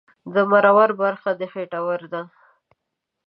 د 0.33 0.35
مرور 0.51 0.89
برخه 1.01 1.31
د 1.39 1.41
خېټور 1.51 2.01
ده 2.13 2.21